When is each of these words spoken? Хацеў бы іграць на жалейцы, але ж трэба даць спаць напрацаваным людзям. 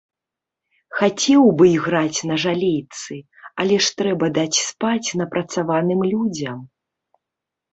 Хацеў 0.99 1.43
бы 1.59 1.65
іграць 1.77 2.19
на 2.31 2.35
жалейцы, 2.45 3.15
але 3.65 3.75
ж 3.89 3.93
трэба 3.99 4.25
даць 4.39 4.61
спаць 4.69 5.15
напрацаваным 5.23 6.01
людзям. 6.15 6.57